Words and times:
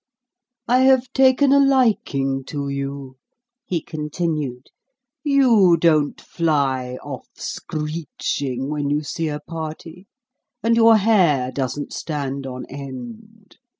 "I 0.67 0.79
have 0.79 1.13
taken 1.13 1.51
a 1.53 1.59
liking 1.63 2.43
to 2.45 2.67
you," 2.69 3.17
he 3.67 3.83
continued; 3.83 4.71
"you 5.23 5.77
don't 5.77 6.19
fly 6.19 6.97
off, 7.03 7.27
screeching, 7.35 8.71
when 8.71 8.89
you 8.89 9.03
see 9.03 9.27
a 9.27 9.41
party, 9.41 10.07
and 10.63 10.75
your 10.75 10.97
hair 10.97 11.51
doesn't 11.51 11.93
stand 11.93 12.47
on 12.47 12.65
end. 12.65 13.59